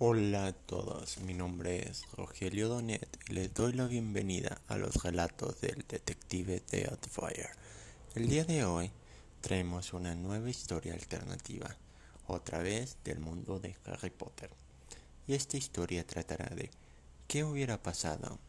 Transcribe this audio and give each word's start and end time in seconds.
Hola 0.00 0.46
a 0.46 0.52
todos, 0.52 1.18
mi 1.18 1.34
nombre 1.34 1.88
es 1.88 2.04
Rogelio 2.16 2.68
Donet 2.68 3.16
y 3.28 3.34
les 3.34 3.54
doy 3.54 3.74
la 3.74 3.86
bienvenida 3.86 4.60
a 4.66 4.76
los 4.76 5.04
relatos 5.04 5.60
del 5.60 5.84
detective 5.86 6.64
Deadfire. 6.68 7.50
El 8.16 8.28
día 8.28 8.44
de 8.44 8.64
hoy 8.64 8.90
traemos 9.40 9.92
una 9.92 10.16
nueva 10.16 10.50
historia 10.50 10.94
alternativa, 10.94 11.76
otra 12.26 12.58
vez 12.58 12.96
del 13.04 13.20
mundo 13.20 13.60
de 13.60 13.76
Harry 13.84 14.10
Potter. 14.10 14.50
Y 15.28 15.34
esta 15.34 15.58
historia 15.58 16.04
tratará 16.04 16.52
de 16.56 16.72
qué 17.28 17.44
hubiera 17.44 17.80
pasado 17.80 18.40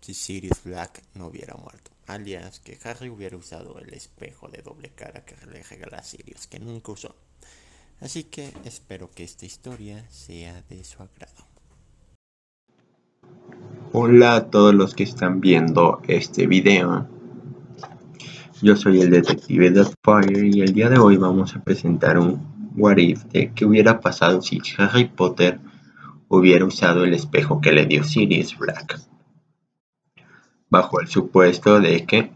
si 0.00 0.14
Sirius 0.14 0.64
Black 0.64 1.02
no 1.12 1.26
hubiera 1.26 1.56
muerto, 1.56 1.90
alias 2.06 2.58
que 2.58 2.78
Harry 2.84 3.10
hubiera 3.10 3.36
usado 3.36 3.78
el 3.80 3.92
espejo 3.92 4.48
de 4.48 4.62
doble 4.62 4.88
cara 4.94 5.26
que 5.26 5.36
le 5.44 5.62
regala 5.62 5.98
a 5.98 6.02
Sirius, 6.02 6.46
que 6.46 6.58
nunca 6.58 6.92
usó. 6.92 7.14
Así 8.02 8.24
que 8.24 8.52
espero 8.64 9.08
que 9.14 9.22
esta 9.22 9.46
historia 9.46 10.04
sea 10.10 10.60
de 10.68 10.82
su 10.82 11.00
agrado. 11.04 11.46
Hola 13.92 14.34
a 14.34 14.50
todos 14.50 14.74
los 14.74 14.96
que 14.96 15.04
están 15.04 15.40
viendo 15.40 16.00
este 16.08 16.48
video. 16.48 17.06
Yo 18.60 18.74
soy 18.74 19.02
el 19.02 19.10
detective 19.10 19.70
Deathfire 19.70 20.48
y 20.48 20.62
el 20.62 20.72
día 20.72 20.88
de 20.88 20.98
hoy 20.98 21.16
vamos 21.16 21.54
a 21.54 21.62
presentar 21.62 22.18
un 22.18 22.72
what 22.76 22.96
if 22.96 23.22
de 23.26 23.52
qué 23.52 23.64
hubiera 23.64 24.00
pasado 24.00 24.42
si 24.42 24.60
Harry 24.78 25.04
Potter 25.04 25.60
hubiera 26.26 26.64
usado 26.64 27.04
el 27.04 27.14
espejo 27.14 27.60
que 27.60 27.70
le 27.70 27.86
dio 27.86 28.02
Sirius 28.02 28.58
Black. 28.58 29.00
Bajo 30.68 31.00
el 31.00 31.06
supuesto 31.06 31.80
de 31.80 32.04
que 32.04 32.32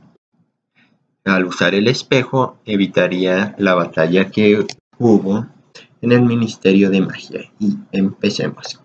al 1.25 1.45
usar 1.45 1.75
el 1.75 1.89
espejo 1.89 2.61
evitaría 2.67 3.57
la 3.59 3.75
batalla 3.75 4.31
que 4.31 4.65
hubo 4.99 5.56
en 6.07 6.13
el 6.13 6.23
Ministerio 6.23 6.89
de 6.89 7.01
Magia. 7.01 7.51
Y 7.59 7.77
empecemos. 7.91 8.81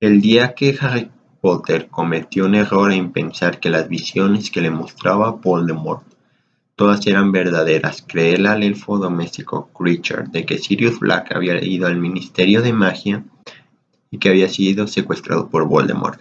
El 0.00 0.22
día 0.22 0.54
que 0.54 0.74
Harry 0.80 1.10
Potter 1.42 1.88
cometió 1.88 2.46
un 2.46 2.54
error 2.54 2.90
en 2.90 3.12
pensar 3.12 3.60
que 3.60 3.68
las 3.68 3.86
visiones 3.86 4.50
que 4.50 4.62
le 4.62 4.70
mostraba 4.70 5.32
Voldemort 5.32 6.04
todas 6.74 7.06
eran 7.06 7.32
verdaderas, 7.32 8.02
creerle 8.06 8.48
al 8.48 8.62
elfo 8.62 8.96
doméstico 8.96 9.68
Creature 9.76 10.24
de 10.30 10.46
que 10.46 10.56
Sirius 10.56 11.00
Black 11.00 11.32
había 11.34 11.62
ido 11.62 11.86
al 11.86 11.98
Ministerio 11.98 12.62
de 12.62 12.72
Magia 12.72 13.24
y 14.10 14.18
que 14.18 14.30
había 14.30 14.48
sido 14.48 14.86
secuestrado 14.86 15.50
por 15.50 15.68
Voldemort. 15.68 16.20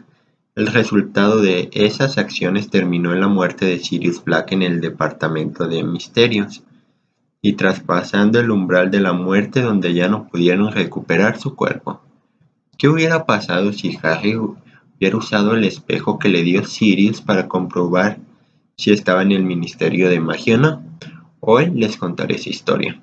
El 0.55 0.67
resultado 0.67 1.39
de 1.39 1.69
esas 1.71 2.17
acciones 2.17 2.69
terminó 2.69 3.13
en 3.13 3.21
la 3.21 3.29
muerte 3.29 3.65
de 3.65 3.79
Sirius 3.79 4.21
Black 4.25 4.51
en 4.51 4.63
el 4.63 4.81
Departamento 4.81 5.69
de 5.69 5.83
Misterios 5.83 6.63
y 7.47 7.53
traspasando 7.53 8.41
el 8.41 8.51
umbral 8.51 8.91
de 8.91 8.99
la 8.99 9.13
muerte 9.13 9.61
donde 9.61 9.93
ya 9.93 10.09
no 10.09 10.27
pudieron 10.27 10.69
recuperar 10.69 11.39
su 11.39 11.55
cuerpo. 11.55 12.01
¿Qué 12.77 12.89
hubiera 12.89 13.25
pasado 13.25 13.71
si 13.71 13.97
Harry 14.03 14.35
hubiera 14.35 15.15
usado 15.15 15.53
el 15.53 15.63
espejo 15.63 16.19
que 16.19 16.27
le 16.27 16.43
dio 16.43 16.65
Sirius 16.65 17.21
para 17.21 17.47
comprobar 17.47 18.17
si 18.75 18.91
estaba 18.91 19.21
en 19.21 19.31
el 19.31 19.45
Ministerio 19.45 20.09
de 20.09 20.19
Magia 20.19 20.55
o 20.55 20.57
no? 20.57 20.83
Hoy 21.39 21.71
les 21.73 21.95
contaré 21.95 22.35
esa 22.35 22.49
historia. 22.49 23.01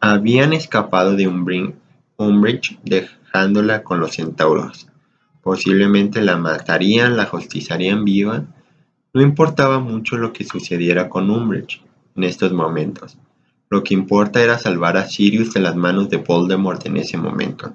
Habían 0.00 0.52
escapado 0.52 1.16
de 1.16 1.26
Umbridge 1.26 2.78
dejándola 2.82 3.84
con 3.84 4.00
los 4.00 4.16
centauros. 4.16 4.86
Posiblemente 5.40 6.20
la 6.20 6.36
matarían, 6.36 7.16
la 7.16 7.24
justizarían 7.24 8.04
viva. 8.04 8.44
No 9.14 9.22
importaba 9.22 9.78
mucho 9.78 10.18
lo 10.18 10.34
que 10.34 10.44
sucediera 10.44 11.08
con 11.08 11.30
Umbridge 11.30 11.80
en 12.16 12.24
estos 12.24 12.52
momentos. 12.52 13.16
Lo 13.70 13.82
que 13.82 13.94
importa 13.94 14.42
era 14.42 14.58
salvar 14.58 14.96
a 14.96 15.08
Sirius 15.08 15.52
de 15.54 15.60
las 15.60 15.76
manos 15.76 16.08
de 16.10 16.18
Voldemort 16.18 16.84
en 16.86 16.96
ese 16.96 17.16
momento. 17.16 17.72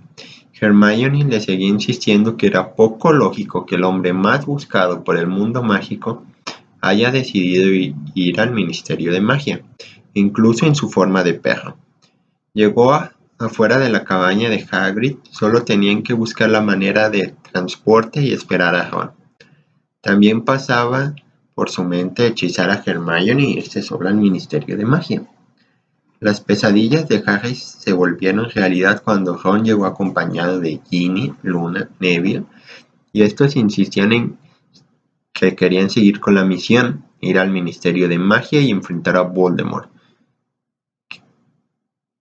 Hermione 0.62 1.24
le 1.24 1.40
seguía 1.40 1.68
insistiendo 1.68 2.36
que 2.36 2.48
era 2.48 2.76
poco 2.76 3.14
lógico 3.14 3.66
que 3.66 3.76
el 3.76 3.84
hombre 3.84 4.14
más 4.14 4.46
buscado 4.46 5.04
por 5.04 5.18
el 5.18 5.28
mundo 5.28 5.64
mágico 5.64 6.24
haya 6.82 7.12
decidido 7.12 7.70
ir 8.14 8.40
al 8.40 8.52
Ministerio 8.52 9.12
de 9.12 9.22
Magia, 9.22 9.62
incluso 10.14 10.66
en 10.66 10.76
su 10.76 10.90
forma 10.90 11.24
de 11.24 11.34
perro. 11.34 11.78
Llegó 12.54 12.94
afuera 13.38 13.78
de 13.78 13.90
la 13.90 14.04
cabaña 14.04 14.50
de 14.50 14.66
Hagrid, 14.70 15.18
solo 15.32 15.64
tenían 15.64 16.04
que 16.04 16.14
buscar 16.14 16.50
la 16.50 16.62
manera 16.62 17.10
de 17.10 17.36
transporte 17.52 18.22
y 18.22 18.34
esperar 18.34 18.76
a 18.76 18.90
Ron. 18.90 19.12
También 20.02 20.44
pasaba 20.44 21.14
por 21.60 21.70
su 21.70 21.84
mente 21.84 22.26
hechizar 22.26 22.70
a 22.70 22.82
Hermione 22.86 23.44
y 23.44 23.58
irse 23.58 23.82
sola 23.82 24.12
al 24.12 24.16
Ministerio 24.16 24.78
de 24.78 24.86
Magia. 24.86 25.28
Las 26.22 26.40
pesadillas 26.40 27.10
de 27.10 27.22
Harry 27.28 27.54
se 27.54 27.92
volvieron 27.92 28.50
realidad 28.50 29.04
cuando 29.04 29.36
Ron 29.36 29.66
llegó 29.66 29.86
acompañado 29.86 30.62
de 30.62 30.80
Ginny, 30.90 31.34
Luna, 31.44 31.90
Neville, 32.00 32.46
y 33.12 33.24
estos 33.24 33.58
insistían 33.58 34.14
en 34.14 34.38
que 35.34 35.58
querían 35.58 35.90
seguir 35.90 36.22
con 36.22 36.36
la 36.36 36.46
misión, 36.46 37.04
ir 37.20 37.38
al 37.38 37.50
Ministerio 37.50 38.08
de 38.08 38.20
Magia 38.20 38.62
y 38.62 38.72
enfrentar 38.72 39.18
a 39.18 39.24
Voldemort, 39.24 39.92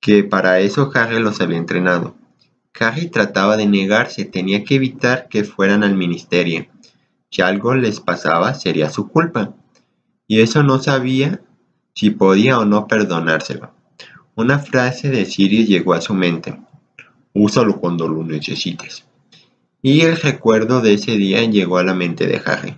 que 0.01 0.25
para 0.25 0.59
eso 0.59 0.91
Harry 0.93 1.21
los 1.21 1.41
había 1.41 1.59
entrenado. 1.59 2.17
Harry 2.81 3.09
trataba 3.09 3.57
de 3.57 3.67
negarse, 3.67 4.25
tenía 4.25 4.65
que 4.65 4.75
evitar 4.75 5.29
que 5.29 5.45
fueran 5.45 5.85
al 5.85 5.95
ministerio, 5.95 6.67
si 7.31 7.43
algo 7.43 7.75
les 7.75 8.01
pasaba 8.01 8.55
sería 8.55 8.91
su 8.91 9.09
culpa, 9.09 9.55
y 10.27 10.41
eso 10.41 10.63
no 10.63 10.79
sabía 10.79 11.41
si 11.95 12.11
podía 12.11 12.59
o 12.59 12.65
no 12.65 12.87
perdonárselo. 12.87 13.73
Una 14.35 14.59
frase 14.59 15.11
de 15.11 15.25
Sirius 15.25 15.69
llegó 15.69 15.95
a 15.95 16.01
su 16.01 16.15
mente, 16.15 16.61
úsalo 17.35 17.81
cuando 17.81 18.07
lo 18.09 18.23
necesites. 18.25 19.05
Y 19.83 20.03
el 20.03 20.17
recuerdo 20.17 20.81
de 20.81 20.95
ese 20.95 21.17
día 21.17 21.45
llegó 21.45 21.79
a 21.79 21.85
la 21.85 21.95
mente 21.95 22.27
de 22.27 22.41
Harry. 22.45 22.77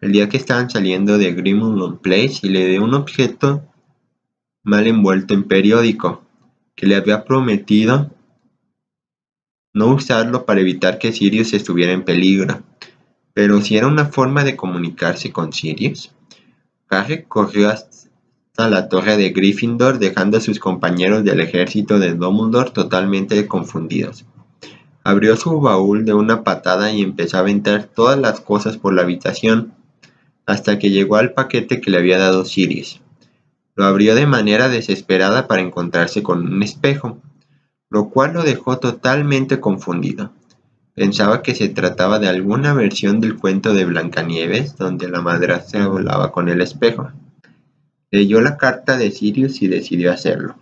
El 0.00 0.12
día 0.12 0.28
que 0.28 0.36
estaban 0.36 0.70
saliendo 0.70 1.18
de 1.18 1.32
Grimmauld 1.32 1.98
Place 1.98 2.40
y 2.42 2.48
le 2.48 2.68
dio 2.68 2.84
un 2.84 2.94
objeto 2.94 3.64
mal 4.62 4.86
envuelto 4.86 5.32
en 5.32 5.44
periódico, 5.44 6.22
que 6.74 6.86
le 6.86 6.96
había 6.96 7.24
prometido 7.24 8.10
no 9.72 9.94
usarlo 9.94 10.44
para 10.44 10.60
evitar 10.60 10.98
que 10.98 11.12
Sirius 11.12 11.52
estuviera 11.52 11.92
en 11.92 12.04
peligro. 12.04 12.62
Pero 13.36 13.60
si 13.60 13.76
era 13.76 13.86
una 13.86 14.06
forma 14.06 14.44
de 14.44 14.56
comunicarse 14.56 15.30
con 15.30 15.52
Sirius. 15.52 16.10
Harry 16.88 17.24
corrió 17.24 17.68
hasta 17.68 18.70
la 18.70 18.88
torre 18.88 19.18
de 19.18 19.28
Gryffindor 19.28 19.98
dejando 19.98 20.38
a 20.38 20.40
sus 20.40 20.58
compañeros 20.58 21.22
del 21.22 21.40
ejército 21.40 21.98
de 21.98 22.14
Dumbledore 22.14 22.70
totalmente 22.70 23.46
confundidos. 23.46 24.24
Abrió 25.04 25.36
su 25.36 25.60
baúl 25.60 26.06
de 26.06 26.14
una 26.14 26.44
patada 26.44 26.90
y 26.92 27.02
empezó 27.02 27.36
a 27.36 27.40
aventar 27.40 27.84
todas 27.84 28.18
las 28.18 28.40
cosas 28.40 28.78
por 28.78 28.94
la 28.94 29.02
habitación 29.02 29.74
hasta 30.46 30.78
que 30.78 30.88
llegó 30.88 31.16
al 31.16 31.34
paquete 31.34 31.82
que 31.82 31.90
le 31.90 31.98
había 31.98 32.16
dado 32.16 32.46
Sirius. 32.46 33.02
Lo 33.74 33.84
abrió 33.84 34.14
de 34.14 34.26
manera 34.26 34.70
desesperada 34.70 35.46
para 35.46 35.60
encontrarse 35.60 36.22
con 36.22 36.46
un 36.46 36.62
espejo, 36.62 37.18
lo 37.90 38.08
cual 38.08 38.32
lo 38.32 38.44
dejó 38.44 38.78
totalmente 38.78 39.60
confundido. 39.60 40.32
Pensaba 40.96 41.42
que 41.42 41.54
se 41.54 41.68
trataba 41.68 42.18
de 42.18 42.26
alguna 42.26 42.72
versión 42.72 43.20
del 43.20 43.36
cuento 43.36 43.74
de 43.74 43.84
Blancanieves, 43.84 44.78
donde 44.78 45.10
la 45.10 45.20
madrastra 45.20 45.88
volaba 45.88 46.32
con 46.32 46.48
el 46.48 46.62
espejo. 46.62 47.12
Leyó 48.10 48.40
la 48.40 48.56
carta 48.56 48.96
de 48.96 49.10
Sirius 49.10 49.60
y 49.60 49.68
decidió 49.68 50.10
hacerlo. 50.10 50.56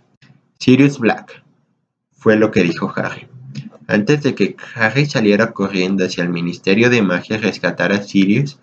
Sirius 0.59 0.99
Black, 0.99 1.41
fue 2.11 2.35
lo 2.35 2.51
que 2.51 2.63
dijo 2.63 2.91
Harry. 2.97 3.27
Antes 3.87 4.23
de 4.23 4.35
que 4.35 4.57
Harry 4.75 5.05
saliera 5.05 5.53
corriendo 5.53 6.03
hacia 6.03 6.25
el 6.25 6.29
Ministerio 6.29 6.89
de 6.89 7.01
Magia 7.01 7.37
a 7.37 7.39
rescatar 7.39 7.93
a 7.93 8.03
Sirius, 8.03 8.59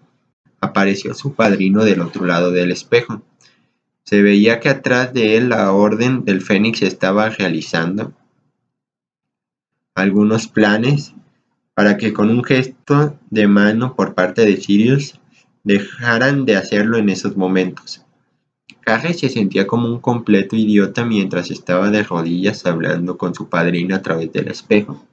apareció 0.61 1.15
su 1.15 1.33
padrino 1.33 1.85
del 1.85 2.03
otro 2.03 2.27
lado 2.27 2.51
del 2.51 2.71
espejo. 2.71 3.23
Se 4.05 4.21
veía 4.21 4.61
que 4.61 4.69
atrás 4.69 5.15
de 5.15 5.39
él 5.39 5.49
la 5.49 5.73
Orden 5.73 6.27
del 6.27 6.43
Fénix 6.43 6.83
estaba 6.83 7.31
realizando 7.31 8.13
algunos 9.95 10.49
planes 10.49 11.15
para 11.75 11.97
que 11.97 12.13
con 12.13 12.31
un 12.31 12.45
gesto 12.45 13.19
de 13.31 13.47
mano 13.47 13.95
por 13.95 14.15
parte 14.15 14.45
de 14.45 14.57
Sirius 14.57 15.19
dejaran 15.65 16.45
de 16.45 16.57
hacerlo 16.57 16.99
en 16.99 17.09
esos 17.09 17.37
momentos. 17.37 18.05
Harry 18.85 19.15
se 19.15 19.29
sentía 19.29 19.67
como 19.67 19.89
un 19.89 20.01
completo 20.01 20.57
idiota 20.57 21.05
mientras 21.05 21.51
estaba 21.51 21.91
de 21.91 22.03
rodillas 22.03 22.67
hablando 22.67 23.17
con 23.17 23.35
su 23.35 23.49
padrino 23.49 23.95
a 23.95 24.03
través 24.03 24.33
del 24.33 24.49
espejo. 24.49 25.07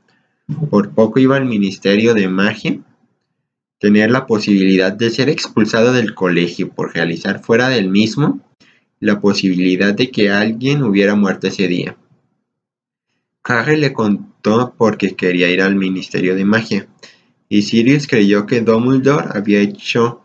Por 0.70 0.90
poco 0.92 1.20
iba 1.20 1.38
al 1.38 1.46
Ministerio 1.46 2.16
de 2.16 2.28
Magia, 2.28 2.80
tener 3.80 4.12
la 4.12 4.26
posibilidad 4.26 4.92
de 4.92 5.10
ser 5.12 5.30
expulsado 5.30 5.94
del 5.94 6.16
colegio 6.16 6.70
por 6.70 6.94
realizar 6.94 7.42
fuera 7.42 7.70
del 7.70 7.90
mismo, 7.90 8.42
la 9.00 9.22
posibilidad 9.22 9.94
de 9.94 10.10
que 10.10 10.32
alguien 10.32 10.84
hubiera 10.84 11.16
muerto 11.16 11.48
ese 11.48 11.68
día. 11.68 11.96
Harry 13.44 13.78
le 13.78 13.94
contó 13.94 14.74
porque 14.78 15.16
quería 15.16 15.50
ir 15.50 15.62
al 15.62 15.76
Ministerio 15.76 16.36
de 16.36 16.46
Magia, 16.46 16.88
y 17.48 17.64
Sirius 17.64 18.08
creyó 18.08 18.46
que 18.46 18.62
Dumbledore 18.62 19.30
había 19.34 19.60
hecho 19.60 20.22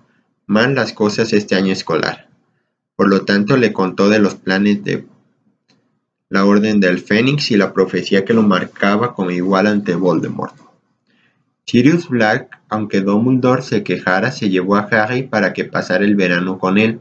mal 0.46 0.74
las 0.74 0.92
cosas 0.92 1.32
este 1.32 1.54
año 1.54 1.72
escolar. 1.72 2.28
Por 2.96 3.08
lo 3.08 3.24
tanto, 3.24 3.56
le 3.56 3.72
contó 3.72 4.08
de 4.08 4.18
los 4.18 4.34
planes 4.34 4.84
de 4.84 5.06
la 6.28 6.44
Orden 6.44 6.80
del 6.80 6.98
Fénix 6.98 7.50
y 7.50 7.56
la 7.56 7.72
profecía 7.72 8.24
que 8.24 8.34
lo 8.34 8.42
marcaba 8.42 9.14
como 9.14 9.30
igual 9.30 9.66
ante 9.66 9.94
Voldemort. 9.94 10.54
Sirius 11.66 12.08
Black, 12.08 12.60
aunque 12.68 13.00
Dumbledore 13.00 13.62
se 13.62 13.82
quejara, 13.82 14.32
se 14.32 14.50
llevó 14.50 14.76
a 14.76 14.88
Harry 14.90 15.22
para 15.22 15.52
que 15.52 15.64
pasara 15.64 16.04
el 16.04 16.14
verano 16.14 16.58
con 16.58 16.76
él, 16.76 17.00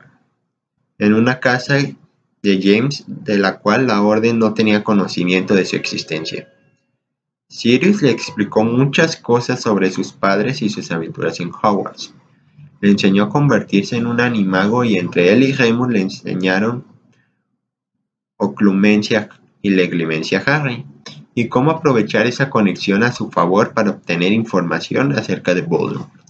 en 1.00 1.14
una 1.14 1.40
casa 1.40 1.80
de 2.44 2.60
James 2.62 3.06
de 3.08 3.38
la 3.38 3.58
cual 3.60 3.88
la 3.88 4.02
Orden 4.04 4.38
no 4.38 4.54
tenía 4.54 4.84
conocimiento 4.84 5.56
de 5.56 5.66
su 5.66 5.78
existencia. 5.78 6.50
Sirius 7.48 8.02
le 8.02 8.12
explicó 8.12 8.64
muchas 8.66 9.16
cosas 9.16 9.62
sobre 9.62 9.92
sus 9.92 10.12
padres 10.12 10.62
y 10.62 10.70
sus 10.70 10.92
aventuras 10.92 11.40
en 11.40 11.52
Hogwarts. 11.52 12.14
Le 12.82 12.92
enseñó 12.92 13.24
a 13.24 13.30
convertirse 13.30 13.96
en 13.96 14.08
un 14.08 14.20
animago 14.20 14.84
y 14.84 14.98
entre 14.98 15.32
él 15.32 15.44
y 15.44 15.54
Remus 15.54 15.90
le 15.90 16.02
enseñaron 16.02 16.86
oclumencia 18.38 19.30
y 19.62 19.70
leglimencia 19.70 20.44
Harry 20.46 20.86
y 21.34 21.48
cómo 21.48 21.72
aprovechar 21.72 22.28
esa 22.28 22.50
conexión 22.50 23.04
a 23.04 23.14
su 23.14 23.32
favor 23.32 23.74
para 23.74 23.92
obtener 23.92 24.34
información 24.34 25.14
acerca 25.14 25.56
de 25.56 25.62
Voldemort. 25.62 26.23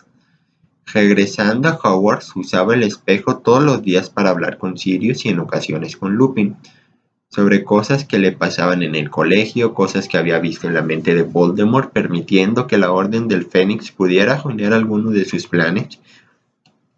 Regresando 0.85 1.69
a 1.69 1.79
Hogwarts, 1.81 2.35
usaba 2.35 2.73
el 2.73 2.83
espejo 2.83 3.37
todos 3.37 3.63
los 3.63 3.81
días 3.81 4.09
para 4.09 4.29
hablar 4.29 4.57
con 4.57 4.77
Sirius 4.77 5.25
y 5.25 5.29
en 5.29 5.39
ocasiones 5.39 5.97
con 5.97 6.15
Lupin, 6.15 6.57
sobre 7.29 7.63
cosas 7.63 8.05
que 8.05 8.19
le 8.19 8.31
pasaban 8.31 8.83
en 8.83 8.93
el 8.93 9.09
colegio, 9.09 9.73
cosas 9.73 10.07
que 10.07 10.17
había 10.17 10.37
visto 10.39 10.67
en 10.67 10.75
la 10.75 10.83
mente 10.83 11.15
de 11.15 11.23
Voldemort, 11.23 11.91
permitiendo 11.91 12.67
que 12.67 12.77
la 12.77 12.91
Orden 12.91 13.27
del 13.27 13.45
Fénix 13.45 13.91
pudiera 13.91 14.37
jonear 14.37 14.73
algunos 14.73 15.13
de 15.13 15.25
sus 15.25 15.47
planes. 15.47 15.99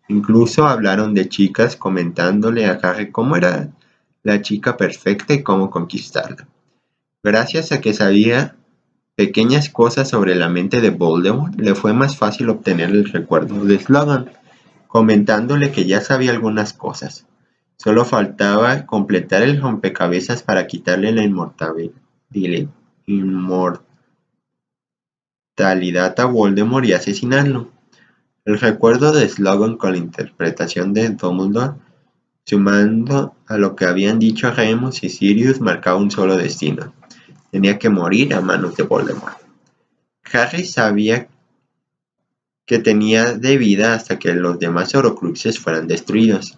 Incluso 0.09 0.67
hablaron 0.67 1.13
de 1.13 1.29
chicas 1.29 1.75
comentándole 1.77 2.65
a 2.65 2.79
Harry 2.83 3.11
cómo 3.11 3.37
era 3.37 3.69
la 4.23 4.41
chica 4.41 4.75
perfecta 4.75 5.33
y 5.33 5.43
cómo 5.43 5.69
conquistarla. 5.69 6.47
Gracias 7.23 7.71
a 7.71 7.79
que 7.79 7.93
sabía 7.93 8.54
pequeñas 9.15 9.69
cosas 9.69 10.09
sobre 10.09 10.35
la 10.35 10.49
mente 10.49 10.81
de 10.81 10.89
Voldemort, 10.89 11.55
le 11.55 11.73
fue 11.73 11.93
más 11.93 12.17
fácil 12.17 12.49
obtener 12.49 12.89
el 12.89 13.11
recuerdo 13.11 13.63
de 13.63 13.79
Slogan, 13.79 14.29
comentándole 14.87 15.71
que 15.71 15.85
ya 15.85 16.01
sabía 16.01 16.31
algunas 16.31 16.73
cosas. 16.73 17.25
Solo 17.77 18.05
faltaba 18.05 18.85
completar 18.85 19.41
el 19.41 19.61
rompecabezas 19.61 20.43
para 20.43 20.67
quitarle 20.67 21.11
la 21.11 21.23
inmortalidad 21.23 22.69
a 26.19 26.25
Voldemort 26.25 26.85
y 26.85 26.93
asesinarlo. 26.93 27.69
El 28.45 28.59
recuerdo 28.59 29.11
de 29.11 29.27
Slogan 29.27 29.77
con 29.77 29.91
la 29.93 29.97
interpretación 29.97 30.93
de 30.93 31.09
Dumbledore, 31.09 31.73
sumando 32.45 33.35
a 33.47 33.57
lo 33.57 33.75
que 33.75 33.85
habían 33.85 34.19
dicho 34.19 34.51
Remus 34.51 35.03
y 35.03 35.09
Sirius, 35.09 35.61
marcaba 35.61 35.97
un 35.97 36.11
solo 36.11 36.37
destino, 36.37 36.93
tenía 37.55 37.79
que 37.79 37.87
morir 37.87 38.33
a 38.33 38.41
manos 38.41 38.75
de 38.75 38.83
Voldemort. 38.83 39.37
Harry 40.33 40.65
sabía 40.65 41.29
que 42.65 42.79
tenía 42.79 43.31
de 43.31 43.57
vida 43.57 43.93
hasta 43.93 44.19
que 44.19 44.33
los 44.33 44.59
demás 44.59 44.93
Horcruxes 44.93 45.57
fueran 45.57 45.87
destruidos. 45.87 46.57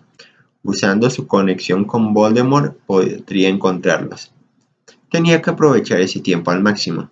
Usando 0.64 1.12
su 1.12 1.28
conexión 1.28 1.86
con 1.86 2.16
Voldemort 2.16 2.76
podría 2.88 3.48
encontrarlos. 3.48 4.32
Tenía 5.12 5.40
que 5.40 5.52
aprovechar 5.52 6.02
ese 6.02 6.20
tiempo 6.20 6.50
al 6.50 6.64
máximo. 6.64 7.12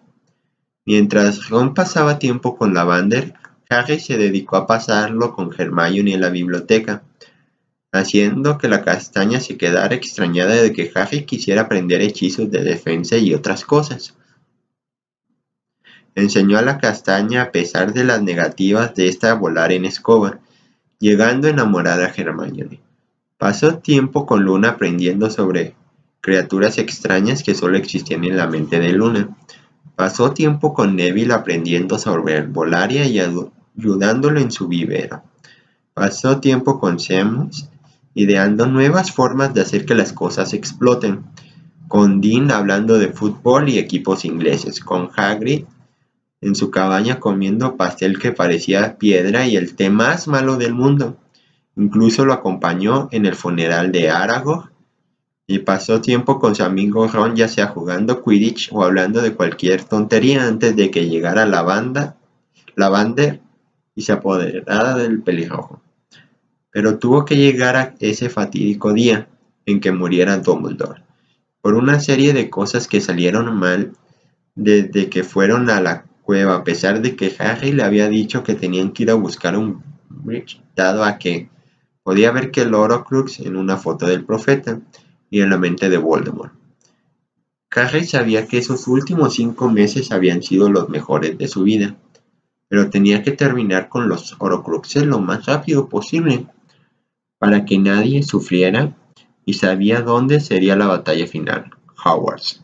Mientras 0.83 1.47
Ron 1.49 1.75
pasaba 1.75 2.17
tiempo 2.17 2.57
con 2.57 2.73
Lavander, 2.73 3.35
Harry 3.69 3.99
se 3.99 4.17
dedicó 4.17 4.55
a 4.55 4.65
pasarlo 4.65 5.35
con 5.35 5.53
Hermione 5.55 6.15
en 6.15 6.21
la 6.21 6.29
biblioteca 6.31 7.03
haciendo 7.95 8.57
que 8.57 8.67
la 8.67 8.83
castaña 8.83 9.39
se 9.39 9.57
quedara 9.57 9.95
extrañada 9.95 10.55
de 10.55 10.73
que 10.73 10.91
Harry 10.95 11.25
quisiera 11.25 11.63
aprender 11.63 12.01
hechizos 12.01 12.51
de 12.51 12.63
defensa 12.63 13.17
y 13.17 13.33
otras 13.33 13.65
cosas. 13.65 14.15
Enseñó 16.15 16.57
a 16.57 16.61
la 16.61 16.77
castaña 16.77 17.41
a 17.41 17.51
pesar 17.51 17.93
de 17.93 18.03
las 18.03 18.21
negativas 18.21 18.95
de 18.95 19.07
esta 19.07 19.31
a 19.31 19.35
volar 19.35 19.71
en 19.71 19.85
escoba, 19.85 20.39
llegando 20.99 21.47
a 21.47 21.51
enamorar 21.51 21.99
a 22.01 22.07
Hermione. 22.07 22.79
Pasó 23.37 23.79
tiempo 23.79 24.25
con 24.25 24.43
Luna 24.43 24.69
aprendiendo 24.69 25.29
sobre 25.29 25.75
criaturas 26.21 26.77
extrañas 26.77 27.43
que 27.43 27.53
solo 27.53 27.77
existían 27.77 28.23
en 28.23 28.37
la 28.37 28.47
mente 28.47 28.79
de 28.79 28.93
Luna. 28.93 29.35
Pasó 29.95 30.31
tiempo 30.31 30.73
con 30.73 30.95
Neville 30.95 31.33
aprendiendo 31.33 31.99
sobre 31.99 32.37
el 32.37 32.47
Volaria 32.47 33.05
y 33.05 33.19
ayudándolo 33.19 34.39
en 34.39 34.51
su 34.51 34.67
vivero. 34.67 35.23
Pasó 35.93 36.39
tiempo 36.39 36.79
con 36.79 36.99
Seamus 36.99 37.69
ideando 38.15 38.65
nuevas 38.65 39.11
formas 39.11 39.53
de 39.53 39.61
hacer 39.61 39.85
que 39.85 39.93
las 39.93 40.13
cosas 40.13 40.53
exploten, 40.53 41.25
con 41.87 42.21
Dean 42.21 42.49
hablando 42.49 42.97
de 42.97 43.09
fútbol 43.09 43.69
y 43.69 43.77
equipos 43.77 44.25
ingleses, 44.25 44.79
con 44.79 45.09
Hagrid 45.15 45.65
en 46.41 46.55
su 46.55 46.71
cabaña 46.71 47.19
comiendo 47.19 47.75
pastel 47.75 48.17
que 48.17 48.31
parecía 48.31 48.97
piedra 48.97 49.45
y 49.45 49.57
el 49.57 49.75
té 49.75 49.89
más 49.89 50.27
malo 50.27 50.57
del 50.57 50.73
mundo. 50.73 51.17
Incluso 51.75 52.23
lo 52.23 52.33
acompañó 52.33 53.09
en 53.11 53.25
el 53.25 53.35
funeral 53.35 53.91
de 53.91 54.09
Aragog 54.09 54.69
y 55.47 55.59
pasó 55.59 56.01
tiempo 56.01 56.39
con 56.39 56.55
su 56.55 56.63
amigo 56.63 57.07
Ron 57.07 57.35
ya 57.35 57.47
sea 57.47 57.67
jugando 57.67 58.23
Quidditch 58.23 58.69
o 58.71 58.83
hablando 58.83 59.21
de 59.21 59.33
cualquier 59.33 59.83
tontería 59.83 60.47
antes 60.47 60.75
de 60.75 60.89
que 60.89 61.09
llegara 61.09 61.45
la 61.45 61.63
banda, 61.63 62.15
la 62.75 62.89
banda 62.89 63.39
y 63.93 64.03
se 64.03 64.13
apoderara 64.13 64.95
del 64.95 65.21
pelirrojo 65.21 65.81
pero 66.75 66.99
tuvo 66.99 67.23
que 67.23 67.37
llegar 67.37 67.77
a 67.77 67.95
ese 68.01 68.29
fatídico 68.29 68.91
día 68.91 69.29
en 69.65 69.79
que 69.79 69.93
muriera 69.93 70.39
Dumbledore, 70.39 71.03
por 71.61 71.75
una 71.75 72.01
serie 72.01 72.33
de 72.33 72.49
cosas 72.49 72.89
que 72.89 72.99
salieron 72.99 73.55
mal 73.57 73.93
desde 74.55 75.09
que 75.09 75.23
fueron 75.23 75.69
a 75.69 75.79
la 75.79 76.03
cueva, 76.21 76.55
a 76.55 76.63
pesar 76.65 77.01
de 77.01 77.15
que 77.15 77.33
Harry 77.39 77.71
le 77.71 77.83
había 77.83 78.09
dicho 78.09 78.43
que 78.43 78.55
tenían 78.55 78.91
que 78.91 79.03
ir 79.03 79.11
a 79.11 79.13
buscar 79.13 79.57
un 79.57 79.83
bridge, 80.09 80.61
dado 80.75 81.05
a 81.05 81.17
que 81.17 81.47
podía 82.03 82.31
ver 82.31 82.51
que 82.51 82.63
el 82.63 82.73
Horcrux 82.73 83.39
en 83.39 83.55
una 83.55 83.77
foto 83.77 84.05
del 84.07 84.25
profeta 84.25 84.81
y 85.29 85.39
en 85.39 85.51
la 85.51 85.57
mente 85.57 85.89
de 85.89 85.97
Voldemort. 85.97 86.51
Harry 87.71 88.03
sabía 88.03 88.47
que 88.47 88.57
esos 88.57 88.85
últimos 88.89 89.35
cinco 89.35 89.69
meses 89.69 90.11
habían 90.11 90.43
sido 90.43 90.69
los 90.69 90.89
mejores 90.89 91.37
de 91.37 91.47
su 91.47 91.63
vida, 91.63 91.95
pero 92.67 92.89
tenía 92.89 93.23
que 93.23 93.31
terminar 93.31 93.87
con 93.87 94.09
los 94.09 94.35
Horcruxes 94.37 95.05
lo 95.05 95.21
más 95.21 95.45
rápido 95.45 95.87
posible 95.87 96.47
para 97.37 97.65
que 97.65 97.77
nadie 97.77 98.23
sufriera 98.23 98.95
y 99.45 99.53
sabía 99.53 100.01
dónde 100.01 100.39
sería 100.39 100.75
la 100.75 100.87
batalla 100.87 101.27
final, 101.27 101.71
Hogwarts. 102.03 102.63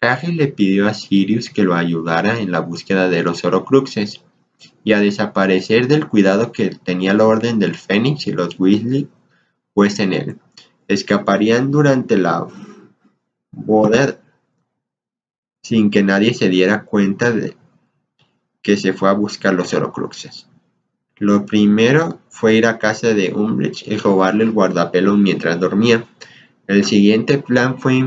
Harry 0.00 0.32
le 0.32 0.48
pidió 0.48 0.88
a 0.88 0.94
Sirius 0.94 1.50
que 1.50 1.62
lo 1.62 1.74
ayudara 1.74 2.38
en 2.40 2.52
la 2.52 2.60
búsqueda 2.60 3.08
de 3.08 3.22
los 3.22 3.44
Horcruxes 3.44 4.22
y 4.82 4.92
a 4.92 5.00
desaparecer 5.00 5.88
del 5.88 6.08
cuidado 6.08 6.52
que 6.52 6.70
tenía 6.70 7.12
la 7.12 7.26
Orden 7.26 7.58
del 7.58 7.74
Fénix 7.74 8.26
y 8.26 8.32
los 8.32 8.58
Weasley 8.58 9.08
pues 9.74 9.98
en 9.98 10.12
él. 10.14 10.38
Escaparían 10.88 11.70
durante 11.70 12.16
la 12.16 12.46
boda 13.50 14.18
sin 15.62 15.90
que 15.90 16.02
nadie 16.02 16.32
se 16.32 16.48
diera 16.48 16.84
cuenta 16.84 17.30
de 17.30 17.56
que 18.62 18.76
se 18.76 18.92
fue 18.92 19.10
a 19.10 19.14
buscar 19.14 19.54
los 19.54 19.72
Horcruxes. 19.74 20.48
Lo 21.16 21.44
primero 21.44 22.20
fue 22.40 22.54
ir 22.54 22.64
a 22.64 22.78
casa 22.78 23.12
de 23.12 23.34
Umbridge 23.34 23.84
y 23.86 23.98
robarle 23.98 24.44
el 24.44 24.52
guardapelo 24.52 25.14
mientras 25.14 25.60
dormía. 25.60 26.06
El 26.66 26.86
siguiente 26.86 27.36
plan 27.36 27.78
fue 27.78 28.02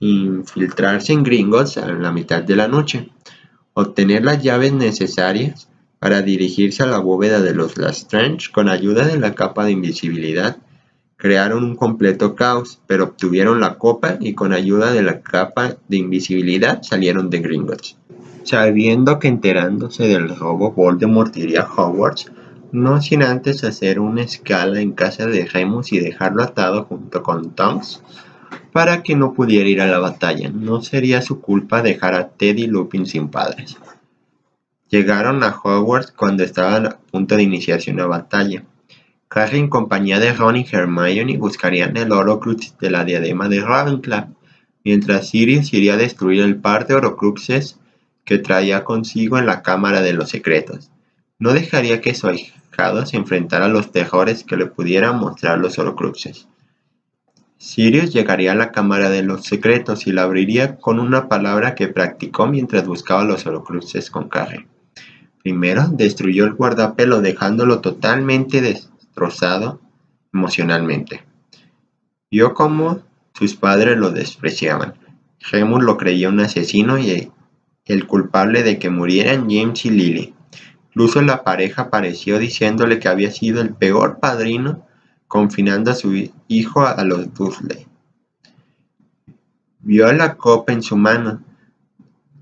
infiltrarse 0.00 1.12
en 1.12 1.22
Gringotts 1.22 1.78
a 1.78 1.86
la 1.92 2.10
mitad 2.10 2.42
de 2.42 2.56
la 2.56 2.66
noche, 2.66 3.10
obtener 3.72 4.24
las 4.24 4.42
llaves 4.42 4.72
necesarias 4.72 5.68
para 6.00 6.22
dirigirse 6.22 6.82
a 6.82 6.86
la 6.86 6.98
bóveda 6.98 7.40
de 7.42 7.54
los 7.54 7.76
Lestrange 7.78 8.50
con 8.50 8.68
ayuda 8.68 9.06
de 9.06 9.20
la 9.20 9.36
capa 9.36 9.64
de 9.64 9.70
invisibilidad. 9.70 10.56
Crearon 11.16 11.62
un 11.62 11.76
completo 11.76 12.34
caos, 12.34 12.80
pero 12.88 13.04
obtuvieron 13.04 13.60
la 13.60 13.78
copa 13.78 14.16
y 14.18 14.34
con 14.34 14.52
ayuda 14.52 14.92
de 14.92 15.04
la 15.04 15.20
capa 15.20 15.76
de 15.86 15.96
invisibilidad 15.96 16.82
salieron 16.82 17.30
de 17.30 17.38
Gringotts. 17.38 17.96
Sabiendo 18.42 19.20
que 19.20 19.28
enterándose 19.28 20.08
del 20.08 20.34
robo 20.36 20.72
Voldemort 20.72 21.36
iría 21.36 21.62
a 21.62 21.72
Hogwarts, 21.72 22.32
no 22.74 23.00
sin 23.00 23.22
antes 23.22 23.62
hacer 23.62 24.00
una 24.00 24.22
escala 24.22 24.80
en 24.80 24.90
casa 24.90 25.26
de 25.26 25.46
Remus 25.46 25.92
y 25.92 26.00
dejarlo 26.00 26.42
atado 26.42 26.86
junto 26.86 27.22
con 27.22 27.52
Tonks 27.52 28.02
para 28.72 29.04
que 29.04 29.14
no 29.14 29.32
pudiera 29.32 29.68
ir 29.68 29.80
a 29.80 29.86
la 29.86 30.00
batalla. 30.00 30.50
No 30.50 30.82
sería 30.82 31.22
su 31.22 31.40
culpa 31.40 31.82
dejar 31.82 32.14
a 32.14 32.30
Teddy 32.30 32.66
Lupin 32.66 33.06
sin 33.06 33.28
padres. 33.28 33.76
Llegaron 34.90 35.44
a 35.44 35.56
Hogwarts 35.56 36.10
cuando 36.10 36.42
estaban 36.42 36.86
a 36.86 36.96
punto 36.98 37.36
de 37.36 37.44
iniciarse 37.44 37.92
una 37.92 38.06
batalla. 38.06 38.64
Harry 39.30 39.60
en 39.60 39.68
compañía 39.68 40.18
de 40.18 40.32
Ron 40.32 40.56
y 40.56 40.66
Hermione 40.68 41.38
buscarían 41.38 41.96
el 41.96 42.10
Horcrux 42.10 42.76
de 42.80 42.90
la 42.90 43.04
diadema 43.04 43.48
de 43.48 43.60
Ravenclaw, 43.60 44.34
mientras 44.82 45.28
Sirius 45.28 45.72
iría 45.72 45.94
a 45.94 45.98
destruir 45.98 46.42
el 46.42 46.56
par 46.56 46.88
de 46.88 46.94
Horcruxes 46.94 47.78
que 48.24 48.38
traía 48.38 48.82
consigo 48.82 49.38
en 49.38 49.46
la 49.46 49.62
Cámara 49.62 50.02
de 50.02 50.12
los 50.12 50.30
Secretos. 50.30 50.90
No 51.38 51.52
dejaría 51.52 52.00
que 52.00 52.14
su 52.14 52.28
ahijado 52.28 53.06
se 53.06 53.16
enfrentara 53.16 53.66
a 53.66 53.68
los 53.68 53.92
terrores 53.92 54.44
que 54.44 54.56
le 54.56 54.66
pudieran 54.66 55.18
mostrar 55.18 55.58
los 55.58 55.78
Horcruxes. 55.78 56.48
Sirius 57.64 58.12
llegaría 58.12 58.52
a 58.52 58.56
la 58.56 58.72
cámara 58.72 59.08
de 59.08 59.22
los 59.22 59.44
secretos 59.44 60.06
y 60.06 60.12
la 60.12 60.24
abriría 60.24 60.76
con 60.76 61.00
una 61.00 61.30
palabra 61.30 61.74
que 61.74 61.88
practicó 61.88 62.46
mientras 62.46 62.86
buscaba 62.86 63.24
los 63.24 63.46
horocruxes 63.46 64.10
con 64.10 64.28
Harry. 64.32 64.66
Primero 65.42 65.88
destruyó 65.88 66.44
el 66.44 66.52
guardapelo 66.52 67.22
dejándolo 67.22 67.80
totalmente 67.80 68.60
destrozado 68.60 69.80
emocionalmente. 70.34 71.22
Vio 72.30 72.52
cómo 72.52 73.00
sus 73.32 73.54
padres 73.54 73.96
lo 73.96 74.10
despreciaban. 74.10 74.94
Remus 75.50 75.82
lo 75.82 75.96
creía 75.96 76.28
un 76.28 76.40
asesino 76.40 76.98
y 76.98 77.32
el 77.86 78.06
culpable 78.06 78.62
de 78.62 78.78
que 78.78 78.90
murieran 78.90 79.48
James 79.48 79.86
y 79.86 79.90
Lily. 79.90 80.33
Incluso 80.94 81.22
la 81.22 81.42
pareja 81.42 81.82
apareció 81.82 82.38
diciéndole 82.38 83.00
que 83.00 83.08
había 83.08 83.32
sido 83.32 83.60
el 83.60 83.74
peor 83.74 84.20
padrino 84.20 84.86
confinando 85.26 85.90
a 85.90 85.96
su 85.96 86.30
hijo 86.46 86.86
a 86.86 87.02
los 87.02 87.34
Dursley. 87.34 87.88
Vio 89.80 90.12
la 90.12 90.36
copa 90.36 90.72
en 90.72 90.84
su 90.84 90.96
mano. 90.96 91.42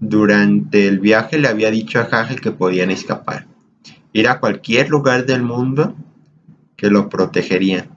Durante 0.01 0.87
el 0.87 1.01
viaje 1.01 1.39
le 1.39 1.49
había 1.49 1.71
dicho 1.71 1.99
a 1.99 2.03
Harry 2.03 2.37
que 2.37 2.51
podían 2.51 2.91
escapar. 2.91 3.47
Ir 4.13 4.29
a 4.29 4.39
cualquier 4.39 4.91
lugar 4.91 5.25
del 5.25 5.43
mundo 5.43 5.97
que 6.77 6.91
lo 6.91 7.09
protegería. 7.09 7.89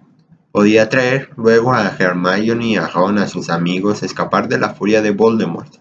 Podía 0.53 0.87
traer 0.87 1.31
luego 1.35 1.73
a 1.73 1.93
Hermione 1.99 2.67
y 2.67 2.75
a 2.77 2.87
Ron, 2.87 3.17
a 3.17 3.27
sus 3.27 3.49
amigos, 3.49 4.03
escapar 4.03 4.47
de 4.47 4.57
la 4.57 4.73
furia 4.73 5.01
de 5.01 5.11
Voldemort. 5.11 5.75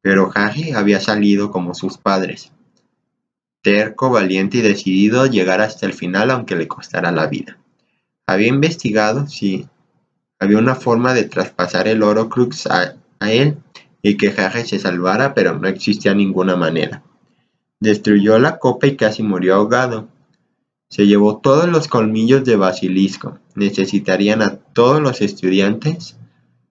Pero 0.00 0.30
Harry 0.34 0.72
había 0.72 0.98
salido 0.98 1.50
como 1.50 1.74
sus 1.74 1.98
padres. 1.98 2.52
Terco, 3.62 4.10
valiente 4.10 4.58
y 4.58 4.60
decidido 4.62 5.22
a 5.22 5.28
llegar 5.28 5.60
hasta 5.60 5.86
el 5.86 5.94
final 5.94 6.30
aunque 6.30 6.56
le 6.56 6.68
costara 6.68 7.12
la 7.12 7.26
vida. 7.28 7.58
Había 8.26 8.48
investigado 8.48 9.26
si 9.26 9.68
había 10.38 10.58
una 10.58 10.74
forma 10.74 11.14
de 11.14 11.24
traspasar 11.24 11.86
el 11.86 12.02
Horcrux 12.02 12.66
a, 12.66 12.96
a 13.20 13.32
él 13.32 13.58
y 14.02 14.16
que 14.16 14.34
Harry 14.36 14.66
se 14.66 14.80
salvara, 14.80 15.34
pero 15.34 15.58
no 15.58 15.68
existía 15.68 16.14
ninguna 16.14 16.56
manera. 16.56 17.04
Destruyó 17.78 18.38
la 18.38 18.58
copa 18.58 18.88
y 18.88 18.96
casi 18.96 19.22
murió 19.22 19.54
ahogado. 19.54 20.08
Se 20.88 21.06
llevó 21.06 21.38
todos 21.38 21.68
los 21.68 21.88
colmillos 21.88 22.44
de 22.44 22.56
basilisco. 22.56 23.38
Necesitarían 23.54 24.42
a 24.42 24.56
todos 24.56 25.00
los 25.00 25.20
estudiantes 25.20 26.16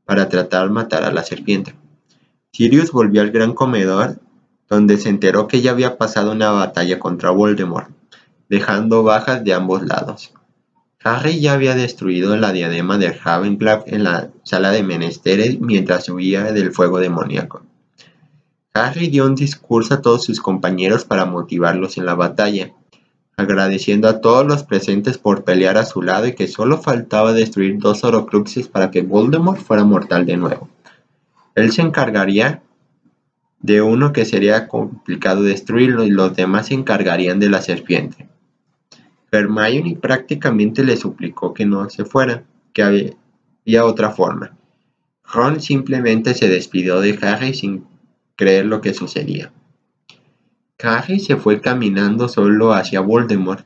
para 0.05 0.27
tratar 0.27 0.67
de 0.67 0.73
matar 0.73 1.03
a 1.03 1.11
la 1.11 1.23
serpiente. 1.23 1.73
Sirius 2.51 2.91
volvió 2.91 3.21
al 3.21 3.31
gran 3.31 3.53
comedor, 3.53 4.19
donde 4.71 4.95
se 4.95 5.09
enteró 5.09 5.49
que 5.49 5.61
ya 5.61 5.71
había 5.71 5.97
pasado 5.97 6.31
una 6.31 6.49
batalla 6.51 6.97
contra 6.97 7.29
Voldemort, 7.29 7.89
dejando 8.47 9.03
bajas 9.03 9.43
de 9.43 9.53
ambos 9.53 9.83
lados. 9.83 10.31
Harry 11.03 11.41
ya 11.41 11.51
había 11.51 11.75
destruido 11.75 12.37
la 12.37 12.53
diadema 12.53 12.97
de 12.97 13.11
Ravenclaw 13.11 13.83
en 13.87 14.05
la 14.05 14.29
sala 14.43 14.71
de 14.71 14.81
menesteres 14.81 15.59
mientras 15.59 16.07
huía 16.07 16.53
del 16.53 16.71
fuego 16.71 16.99
demoníaco. 16.99 17.63
Harry 18.73 19.09
dio 19.09 19.25
un 19.25 19.35
discurso 19.35 19.95
a 19.95 20.01
todos 20.01 20.23
sus 20.23 20.39
compañeros 20.39 21.03
para 21.03 21.25
motivarlos 21.25 21.97
en 21.97 22.05
la 22.05 22.15
batalla, 22.15 22.71
agradeciendo 23.35 24.07
a 24.07 24.21
todos 24.21 24.47
los 24.47 24.63
presentes 24.63 25.17
por 25.17 25.43
pelear 25.43 25.77
a 25.77 25.85
su 25.85 26.01
lado 26.01 26.27
y 26.27 26.33
que 26.33 26.47
solo 26.47 26.77
faltaba 26.77 27.33
destruir 27.33 27.77
dos 27.77 28.05
Horcruxes 28.05 28.69
para 28.69 28.89
que 28.89 29.01
Voldemort 29.01 29.59
fuera 29.59 29.83
mortal 29.83 30.25
de 30.25 30.37
nuevo. 30.37 30.69
Él 31.55 31.73
se 31.73 31.81
encargaría 31.81 32.61
de 33.61 33.81
uno 33.81 34.11
que 34.11 34.25
sería 34.25 34.67
complicado 34.67 35.43
destruirlo 35.43 36.03
y 36.03 36.09
los 36.09 36.35
demás 36.35 36.67
se 36.67 36.73
encargarían 36.73 37.39
de 37.39 37.49
la 37.49 37.61
serpiente. 37.61 38.27
Hermione 39.31 39.97
prácticamente 40.01 40.83
le 40.83 40.97
suplicó 40.97 41.53
que 41.53 41.65
no 41.65 41.89
se 41.89 42.03
fuera, 42.05 42.43
que 42.73 42.83
había 42.83 43.85
otra 43.85 44.11
forma. 44.11 44.57
Ron 45.23 45.61
simplemente 45.61 46.33
se 46.33 46.49
despidió 46.49 46.99
de 46.99 47.17
Harry 47.21 47.53
sin 47.53 47.85
creer 48.35 48.65
lo 48.65 48.81
que 48.81 48.93
sucedía. 48.93 49.51
Harry 50.83 51.19
se 51.19 51.37
fue 51.37 51.61
caminando 51.61 52.27
solo 52.27 52.73
hacia 52.73 53.01
Voldemort. 53.01 53.65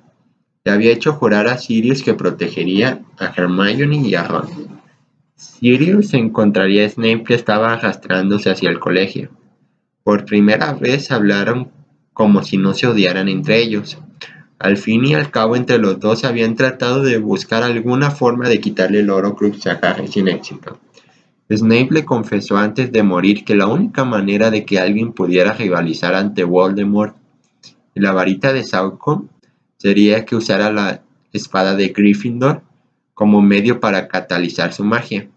Le 0.66 0.72
había 0.72 0.92
hecho 0.92 1.14
jurar 1.14 1.48
a 1.48 1.58
Sirius 1.58 2.04
que 2.04 2.14
protegería 2.14 3.02
a 3.18 3.28
Hermione 3.36 3.98
y 3.98 4.16
a 4.16 4.24
Ron. 4.24 4.82
Sirius 5.36 6.14
encontraría 6.14 6.86
a 6.86 6.90
Snape 6.90 7.24
que 7.24 7.34
estaba 7.34 7.74
arrastrándose 7.74 8.52
hacia 8.52 8.70
el 8.70 8.80
colegio. 8.80 9.30
Por 10.06 10.26
primera 10.26 10.74
vez 10.74 11.10
hablaron 11.10 11.72
como 12.14 12.44
si 12.44 12.58
no 12.58 12.76
se 12.76 12.86
odiaran 12.86 13.28
entre 13.28 13.60
ellos. 13.60 13.98
Al 14.60 14.78
fin 14.78 15.04
y 15.04 15.16
al 15.16 15.32
cabo 15.32 15.56
entre 15.56 15.80
los 15.80 16.00
dos 16.00 16.26
habían 16.26 16.54
tratado 16.54 17.02
de 17.02 17.18
buscar 17.18 17.64
alguna 17.64 18.12
forma 18.12 18.48
de 18.48 18.60
quitarle 18.60 19.00
el 19.00 19.10
Horcrux 19.10 19.66
a 19.66 19.80
Harry 19.82 20.08
sin 20.08 20.28
éxito. 20.28 20.78
Snape 21.52 21.88
le 21.90 22.06
confesó 22.06 22.56
antes 22.56 22.92
de 22.92 23.02
morir 23.02 23.44
que 23.44 23.56
la 23.56 23.66
única 23.66 24.06
manera 24.06 24.52
de 24.52 24.64
que 24.64 24.78
alguien 24.78 25.12
pudiera 25.12 25.54
rivalizar 25.54 26.14
ante 26.14 26.44
Voldemort 26.44 27.16
y 27.96 28.00
la 28.00 28.12
varita 28.12 28.54
de 28.54 28.64
Sauco 28.64 29.26
sería 29.78 30.24
que 30.24 30.36
usara 30.36 30.72
la 30.72 31.02
espada 31.34 31.76
de 31.76 31.88
Gryffindor 31.88 32.62
como 33.16 33.42
medio 33.42 33.80
para 33.80 34.08
catalizar 34.08 34.72
su 34.72 34.84
magia, 34.84 35.28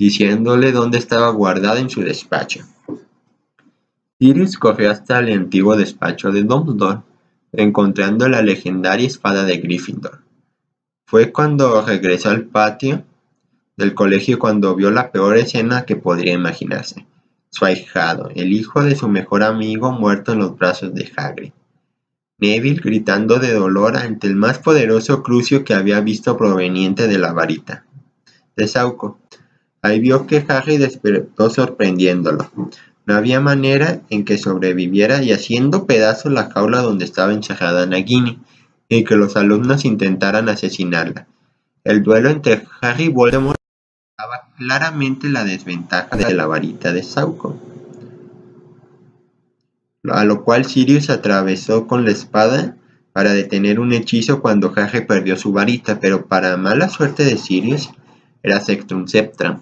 diciéndole 0.00 0.72
dónde 0.72 0.98
estaba 0.98 1.30
guardada 1.30 1.78
en 1.78 1.90
su 1.90 2.00
despacho. 2.00 2.64
Sirius 4.20 4.58
corrió 4.58 4.90
hasta 4.90 5.18
el 5.20 5.32
antiguo 5.32 5.76
despacho 5.76 6.30
de 6.30 6.42
Dumbledore 6.42 7.00
encontrando 7.52 8.28
la 8.28 8.42
legendaria 8.42 9.06
espada 9.06 9.44
de 9.44 9.56
Gryffindor. 9.56 10.20
Fue 11.06 11.32
cuando 11.32 11.80
regresó 11.80 12.28
al 12.28 12.44
patio 12.44 13.02
del 13.78 13.94
colegio 13.94 14.38
cuando 14.38 14.76
vio 14.76 14.90
la 14.90 15.10
peor 15.10 15.38
escena 15.38 15.86
que 15.86 15.96
podría 15.96 16.34
imaginarse. 16.34 17.06
Su 17.48 17.64
ahijado, 17.64 18.28
el 18.34 18.52
hijo 18.52 18.82
de 18.82 18.94
su 18.94 19.08
mejor 19.08 19.42
amigo 19.42 19.90
muerto 19.90 20.32
en 20.32 20.40
los 20.40 20.54
brazos 20.54 20.94
de 20.94 21.10
Hagrid. 21.16 21.52
Neville 22.36 22.82
gritando 22.84 23.38
de 23.38 23.54
dolor 23.54 23.96
ante 23.96 24.26
el 24.26 24.36
más 24.36 24.58
poderoso 24.58 25.22
crucio 25.22 25.64
que 25.64 25.72
había 25.72 26.00
visto 26.02 26.36
proveniente 26.36 27.08
de 27.08 27.18
la 27.18 27.32
varita 27.32 27.86
de 28.54 28.68
Sauco. 28.68 29.18
Ahí 29.80 29.98
vio 29.98 30.26
que 30.26 30.44
Harry 30.46 30.76
despertó 30.76 31.48
sorprendiéndolo. 31.48 32.50
No 33.06 33.14
había 33.14 33.40
manera 33.40 34.00
en 34.10 34.24
que 34.24 34.38
sobreviviera 34.38 35.22
y 35.22 35.32
haciendo 35.32 35.86
pedazos 35.86 36.32
la 36.32 36.50
jaula 36.50 36.82
donde 36.82 37.04
estaba 37.04 37.32
encerrada 37.32 37.86
Nagini, 37.86 38.38
y 38.88 39.04
que 39.04 39.16
los 39.16 39.36
alumnos 39.36 39.84
intentaran 39.84 40.48
asesinarla. 40.48 41.26
El 41.84 42.02
duelo 42.02 42.28
entre 42.28 42.66
Harry 42.80 43.04
y 43.04 43.08
Voldemort 43.08 43.58
daba 44.18 44.48
claramente 44.56 45.28
la 45.28 45.44
desventaja 45.44 46.16
de 46.16 46.34
la 46.34 46.46
varita 46.46 46.92
de 46.92 47.02
Sauco. 47.02 47.58
A 50.10 50.24
lo 50.24 50.44
cual 50.44 50.64
Sirius 50.64 51.08
atravesó 51.08 51.86
con 51.86 52.04
la 52.04 52.10
espada 52.10 52.76
para 53.12 53.32
detener 53.32 53.80
un 53.80 53.92
hechizo 53.92 54.42
cuando 54.42 54.72
Harry 54.76 55.06
perdió 55.06 55.36
su 55.36 55.52
varita, 55.52 56.00
pero 56.00 56.26
para 56.26 56.56
mala 56.56 56.88
suerte 56.88 57.24
de 57.24 57.36
Sirius 57.36 57.90
era 58.42 58.60
Sectrum 58.60 59.06
Septra, 59.06 59.60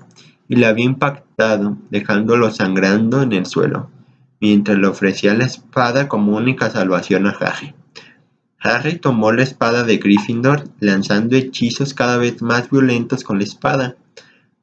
y 0.49 0.57
le 0.57 0.67
había 0.67 0.87
impactado, 0.87 1.76
dejándolo 1.90 2.50
sangrando 2.50 3.23
en 3.23 3.33
el 3.33 3.47
suelo, 3.47 3.90
mientras 4.40 4.78
le 4.78 4.87
ofrecía 4.87 5.35
la 5.35 5.45
espada 5.45 6.09
como 6.09 6.37
única 6.37 6.71
salvación 6.71 7.26
a 7.26 7.31
Harry. 7.31 7.75
Harry 8.61 8.99
tomó 8.99 9.31
la 9.31 9.43
espada 9.43 9.85
de 9.85 9.99
Gryffindor, 9.99 10.64
lanzando 10.81 11.37
hechizos 11.37 11.95
cada 11.95 12.17
vez 12.17 12.43
más 12.43 12.71
violentos 12.71 13.23
con 13.23 13.38
la 13.38 13.45
espada, 13.45 13.97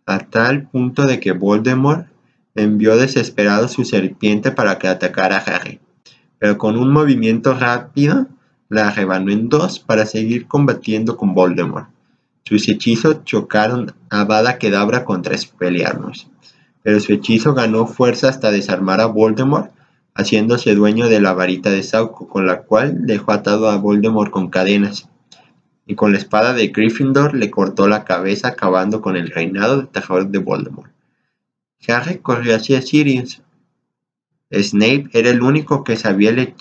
a 0.06 0.20
tal 0.20 0.68
punto 0.68 1.06
de 1.06 1.20
que 1.20 1.32
Voldemort 1.32 2.08
envió 2.56 2.98
desesperado 2.98 3.68
su 3.68 3.86
serpiente 3.86 4.52
para 4.52 4.80
que 4.80 4.88
atacara 4.88 5.38
a 5.38 5.40
Harry, 5.40 5.80
pero 6.40 6.58
con 6.58 6.78
un 6.78 6.92
movimiento 6.92 7.54
rápido 7.54 8.28
la 8.70 8.92
rebanó 8.92 9.32
en 9.32 9.50
dos 9.50 9.80
para 9.80 10.06
seguir 10.06 10.48
combatiendo 10.48 11.18
con 11.18 11.34
Voldemort. 11.34 11.95
Sus 12.48 12.70
hechizos 12.70 13.24
chocaron 13.24 13.96
a 14.12 14.22
Avada 14.22 14.60
Kedavra 14.60 15.04
contra 15.04 15.34
Expelliarmus, 15.34 16.28
pero 16.84 17.00
su 17.00 17.12
hechizo 17.12 17.56
ganó 17.56 17.88
fuerza 17.88 18.30
hasta 18.30 18.52
desarmar 18.52 19.02
a 19.02 19.08
Voldemort, 19.08 19.72
haciéndose 20.14 20.76
dueño 20.76 21.10
de 21.10 21.20
la 21.20 21.34
varita 21.34 21.72
de 21.72 21.82
Sauco, 21.82 22.28
con 22.28 22.46
la 22.46 22.62
cual 22.62 23.08
dejó 23.08 23.32
atado 23.32 23.68
a 23.68 23.78
Voldemort 23.78 24.30
con 24.30 24.52
cadenas, 24.52 25.10
y 25.88 25.96
con 25.96 26.12
la 26.12 26.20
espada 26.20 26.54
de 26.54 26.68
Gryffindor 26.68 27.34
le 27.34 27.50
cortó 27.50 27.88
la 27.88 28.04
cabeza 28.04 28.50
acabando 28.50 29.02
con 29.02 29.16
el 29.16 29.32
reinado 29.32 29.82
de 29.82 29.88
terror 29.88 30.28
de 30.28 30.38
Voldemort. 30.38 30.92
Harry 31.88 32.20
corrió 32.20 32.56
hacia 32.56 32.84
Sirius. 32.84 33.42
Snape 34.52 35.10
era 35.14 35.32
el 35.32 35.42
único 35.42 35.84
que 35.84 35.96
sabía 35.96 36.30
el, 36.30 36.54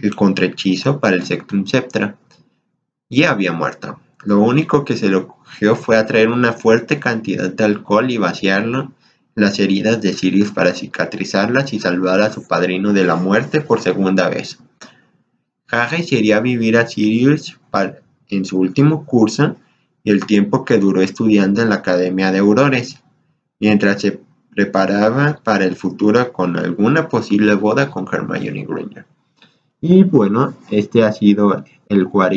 el 0.00 0.14
contrahechizo 0.14 1.00
para 1.00 1.16
el 1.16 1.24
Sectum 1.24 1.66
Septra, 1.66 2.16
y 3.08 3.24
había 3.24 3.50
muerto. 3.50 3.98
Lo 4.24 4.40
único 4.40 4.84
que 4.84 4.96
se 4.96 5.08
le 5.08 5.16
ocurrió 5.16 5.74
fue 5.76 5.96
atraer 5.96 6.28
una 6.28 6.52
fuerte 6.52 7.00
cantidad 7.00 7.50
de 7.50 7.64
alcohol 7.64 8.10
y 8.10 8.18
vaciarlo 8.18 8.92
las 9.34 9.58
heridas 9.58 10.00
de 10.00 10.12
Sirius 10.12 10.52
para 10.52 10.74
cicatrizarlas 10.74 11.72
y 11.72 11.80
salvar 11.80 12.20
a 12.20 12.32
su 12.32 12.46
padrino 12.46 12.92
de 12.92 13.04
la 13.04 13.16
muerte 13.16 13.60
por 13.60 13.80
segunda 13.80 14.28
vez. 14.28 14.58
Harry 15.70 16.02
se 16.02 16.16
iría 16.16 16.36
a 16.36 16.40
vivir 16.40 16.76
a 16.76 16.86
Sirius 16.86 17.58
en 18.28 18.44
su 18.44 18.58
último 18.58 19.06
curso 19.06 19.56
y 20.04 20.10
el 20.10 20.26
tiempo 20.26 20.64
que 20.64 20.78
duró 20.78 21.00
estudiando 21.00 21.62
en 21.62 21.70
la 21.70 21.76
Academia 21.76 22.30
de 22.30 22.40
Aurores, 22.40 23.02
mientras 23.58 24.02
se 24.02 24.20
preparaba 24.54 25.40
para 25.42 25.64
el 25.64 25.76
futuro 25.76 26.32
con 26.32 26.58
alguna 26.58 27.08
posible 27.08 27.54
boda 27.54 27.90
con 27.90 28.06
Hermione 28.12 28.66
Granger. 28.66 29.06
Y 29.80 30.04
bueno, 30.04 30.54
este 30.70 31.04
ha 31.04 31.12
sido 31.12 31.64
el 31.88 32.04
What 32.04 32.32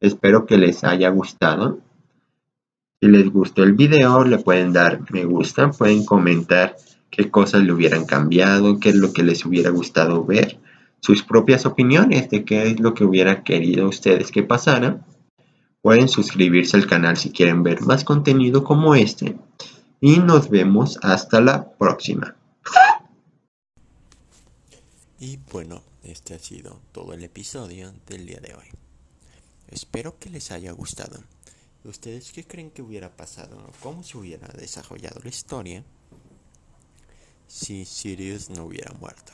Espero 0.00 0.46
que 0.46 0.58
les 0.58 0.84
haya 0.84 1.08
gustado. 1.08 1.78
Si 3.00 3.08
les 3.08 3.30
gustó 3.30 3.62
el 3.62 3.72
video, 3.72 4.24
le 4.24 4.38
pueden 4.38 4.72
dar 4.72 5.00
me 5.10 5.24
gusta, 5.24 5.70
pueden 5.70 6.04
comentar 6.04 6.76
qué 7.10 7.30
cosas 7.30 7.62
le 7.62 7.72
hubieran 7.72 8.04
cambiado, 8.04 8.78
qué 8.78 8.90
es 8.90 8.94
lo 8.94 9.12
que 9.12 9.22
les 9.22 9.44
hubiera 9.44 9.70
gustado 9.70 10.24
ver, 10.24 10.58
sus 11.00 11.22
propias 11.22 11.66
opiniones 11.66 12.28
de 12.30 12.44
qué 12.44 12.70
es 12.70 12.80
lo 12.80 12.94
que 12.94 13.04
hubieran 13.04 13.42
querido 13.42 13.88
ustedes 13.88 14.30
que 14.30 14.42
pasara. 14.42 15.06
Pueden 15.80 16.08
suscribirse 16.08 16.76
al 16.76 16.86
canal 16.86 17.16
si 17.16 17.30
quieren 17.30 17.62
ver 17.62 17.82
más 17.82 18.04
contenido 18.04 18.64
como 18.64 18.94
este. 18.94 19.36
Y 20.00 20.18
nos 20.18 20.50
vemos 20.50 20.98
hasta 21.02 21.40
la 21.40 21.70
próxima. 21.70 22.34
Y 25.18 25.38
bueno, 25.50 25.82
este 26.02 26.34
ha 26.34 26.38
sido 26.38 26.80
todo 26.92 27.14
el 27.14 27.24
episodio 27.24 27.92
del 28.06 28.26
día 28.26 28.40
de 28.40 28.54
hoy. 28.54 28.85
Espero 29.68 30.18
que 30.18 30.30
les 30.30 30.52
haya 30.52 30.70
gustado. 30.72 31.22
¿Ustedes 31.82 32.30
qué 32.32 32.46
creen 32.46 32.70
que 32.70 32.82
hubiera 32.82 33.16
pasado? 33.16 33.72
¿Cómo 33.82 34.02
se 34.02 34.16
hubiera 34.16 34.48
desarrollado 34.48 35.20
la 35.22 35.28
historia 35.28 35.84
si 37.48 37.84
Sirius 37.84 38.48
no 38.50 38.64
hubiera 38.64 38.92
muerto? 38.94 39.32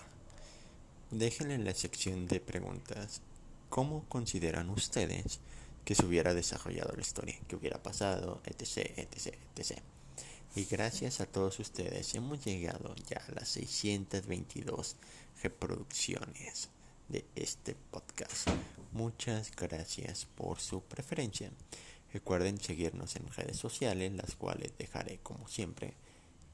Déjenle 1.11 1.55
en 1.55 1.65
la 1.65 1.75
sección 1.75 2.27
de 2.27 2.41
preguntas 2.41 3.21
cómo 3.69 4.09
consideran 4.09 4.71
ustedes 4.71 5.41
que 5.85 5.95
se 5.95 6.07
hubiera 6.07 6.33
desarrollado 6.33 6.95
la 6.95 7.03
historia, 7.03 7.39
qué 7.47 7.57
hubiera 7.57 7.83
pasado, 7.83 8.41
etc, 8.47 8.99
etc, 8.99 9.35
etc. 9.55 9.79
Y 10.55 10.65
gracias 10.65 11.21
a 11.21 11.27
todos 11.27 11.59
ustedes 11.59 12.15
hemos 12.15 12.43
llegado 12.45 12.95
ya 13.09 13.23
a 13.29 13.33
las 13.33 13.49
622 13.51 14.97
reproducciones 15.43 16.71
de 17.09 17.25
este 17.35 17.75
podcast. 17.75 18.49
Muchas 18.93 19.51
gracias 19.55 20.27
por 20.35 20.61
su 20.61 20.83
preferencia. 20.83 21.51
Recuerden 22.13 22.61
seguirnos 22.61 23.17
en 23.17 23.27
redes 23.33 23.57
sociales, 23.57 24.13
las 24.13 24.37
cuales 24.37 24.73
dejaré 24.77 25.19
como 25.23 25.49
siempre 25.49 25.95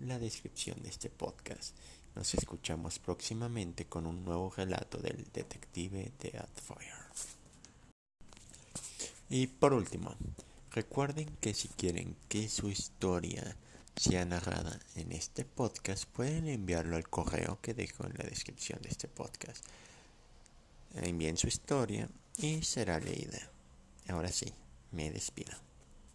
la 0.01 0.19
descripción 0.19 0.83
de 0.83 0.89
este 0.89 1.11
podcast. 1.11 1.75
Nos 2.15 2.35
escuchamos 2.35 2.99
próximamente 2.99 3.87
con 3.87 4.07
un 4.07 4.25
nuevo 4.25 4.51
relato 4.57 4.99
del 4.99 5.27
detective 5.33 6.13
de 6.21 6.39
Atfire. 6.39 6.93
Y 9.31 9.47
por 9.47 9.73
último, 9.73 10.15
recuerden 10.71 11.29
que 11.41 11.55
si 11.55 11.69
quieren 11.69 12.17
que 12.29 12.49
su 12.49 12.71
historia 12.71 13.57
sea 13.97 14.25
narrada 14.25 14.79
en 14.95 15.13
este 15.13 15.45
podcast, 15.45 16.05
pueden 16.07 16.49
enviarlo 16.49 16.97
al 16.97 17.09
correo 17.09 17.59
que 17.61 17.75
dejo 17.75 18.07
en 18.07 18.15
la 18.17 18.25
descripción 18.25 18.81
de 18.81 18.89
este 18.89 19.09
podcast. 19.09 19.65
Envíen 20.95 21.37
su 21.37 21.49
historia 21.49 22.09
y 22.37 22.63
será 22.63 22.99
leída. 22.99 23.51
Ahora 24.09 24.29
sí, 24.29 24.53
me 24.91 25.11
despido. 25.11 25.68